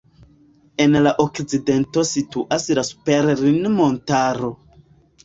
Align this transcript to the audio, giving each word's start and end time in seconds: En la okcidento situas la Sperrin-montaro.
En 0.85 0.95
la 1.07 1.11
okcidento 1.23 2.03
situas 2.11 2.65
la 2.79 2.85
Sperrin-montaro. 2.89 4.51